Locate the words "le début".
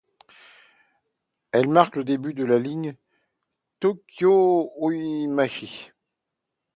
1.95-2.33